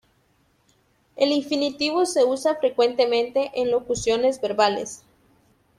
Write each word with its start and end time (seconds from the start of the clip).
El 1.15 1.31
infinitivo 1.31 2.07
se 2.07 2.25
usa 2.25 2.55
frecuentemente 2.55 3.51
en 3.53 3.69
locuciones 3.69 4.41
verbales. 4.41 5.03